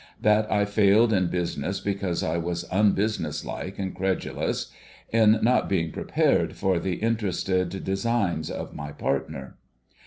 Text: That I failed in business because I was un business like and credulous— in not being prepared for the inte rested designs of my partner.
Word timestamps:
That 0.19 0.51
I 0.51 0.65
failed 0.65 1.13
in 1.13 1.27
business 1.27 1.79
because 1.79 2.23
I 2.23 2.35
was 2.39 2.65
un 2.71 2.93
business 2.93 3.45
like 3.45 3.77
and 3.77 3.93
credulous— 3.93 4.71
in 5.11 5.37
not 5.43 5.69
being 5.69 5.91
prepared 5.91 6.55
for 6.55 6.79
the 6.79 6.97
inte 6.97 7.21
rested 7.21 7.83
designs 7.83 8.49
of 8.49 8.73
my 8.73 8.93
partner. 8.93 9.57